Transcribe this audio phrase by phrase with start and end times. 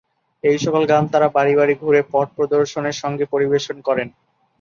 [0.43, 4.07] এই সকল গান তাঁরা বাড়ি বাড়ি ঘুরে পট প্রদর্শনের সঙ্গে পরিবেশন করেন।